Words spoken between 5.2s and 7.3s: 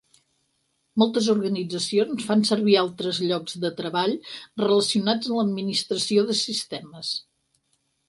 amb l’administració de sistemes.